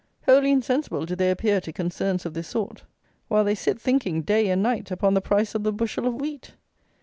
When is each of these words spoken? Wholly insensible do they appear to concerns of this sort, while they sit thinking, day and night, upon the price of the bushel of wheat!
Wholly 0.23 0.49
insensible 0.49 1.05
do 1.05 1.15
they 1.15 1.29
appear 1.29 1.61
to 1.61 1.71
concerns 1.71 2.25
of 2.25 2.33
this 2.33 2.47
sort, 2.47 2.85
while 3.27 3.43
they 3.43 3.53
sit 3.53 3.79
thinking, 3.79 4.23
day 4.23 4.49
and 4.49 4.63
night, 4.63 4.89
upon 4.89 5.13
the 5.13 5.21
price 5.21 5.53
of 5.53 5.61
the 5.61 5.71
bushel 5.71 6.07
of 6.07 6.15
wheat! 6.15 6.55